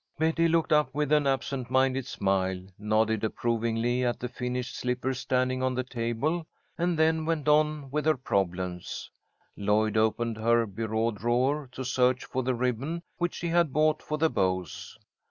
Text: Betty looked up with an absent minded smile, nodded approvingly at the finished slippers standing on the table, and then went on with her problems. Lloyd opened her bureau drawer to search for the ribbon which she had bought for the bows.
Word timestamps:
Betty 0.17 0.47
looked 0.47 0.73
up 0.73 0.95
with 0.95 1.11
an 1.11 1.27
absent 1.27 1.69
minded 1.69 2.07
smile, 2.07 2.59
nodded 2.79 3.23
approvingly 3.23 4.03
at 4.03 4.19
the 4.19 4.27
finished 4.27 4.75
slippers 4.75 5.19
standing 5.19 5.61
on 5.61 5.75
the 5.75 5.83
table, 5.83 6.47
and 6.75 6.97
then 6.97 7.23
went 7.23 7.47
on 7.47 7.91
with 7.91 8.05
her 8.07 8.17
problems. 8.17 9.11
Lloyd 9.55 9.95
opened 9.97 10.37
her 10.37 10.65
bureau 10.65 11.11
drawer 11.11 11.69
to 11.73 11.85
search 11.85 12.25
for 12.25 12.41
the 12.41 12.55
ribbon 12.55 13.03
which 13.19 13.35
she 13.35 13.49
had 13.49 13.71
bought 13.71 14.01
for 14.01 14.17
the 14.17 14.31
bows. 14.31 14.97